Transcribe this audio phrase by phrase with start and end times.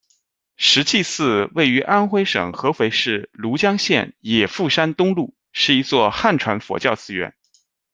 [0.57, 7.35] 实际寺位于安徽省合肥市庐江县冶父山东麓，是一座汉传佛教寺院。